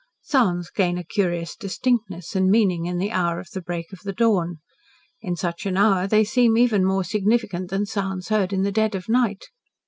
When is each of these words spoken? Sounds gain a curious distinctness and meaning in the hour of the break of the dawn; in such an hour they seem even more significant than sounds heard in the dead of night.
Sounds 0.23 0.71
gain 0.71 0.97
a 0.97 1.03
curious 1.03 1.55
distinctness 1.55 2.35
and 2.35 2.49
meaning 2.49 2.87
in 2.87 2.97
the 2.97 3.11
hour 3.11 3.39
of 3.39 3.51
the 3.51 3.61
break 3.61 3.93
of 3.93 3.99
the 3.99 4.11
dawn; 4.11 4.57
in 5.21 5.35
such 5.35 5.67
an 5.67 5.77
hour 5.77 6.07
they 6.07 6.23
seem 6.23 6.57
even 6.57 6.83
more 6.83 7.03
significant 7.03 7.69
than 7.69 7.85
sounds 7.85 8.29
heard 8.29 8.51
in 8.51 8.63
the 8.63 8.71
dead 8.71 8.95
of 8.95 9.07
night. 9.07 9.49